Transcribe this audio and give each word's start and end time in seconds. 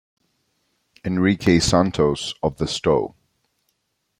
Enrique 1.05 1.59
Santos, 1.59 2.33
of 2.41 2.57
the 2.57 2.65
Sto. 2.65 3.13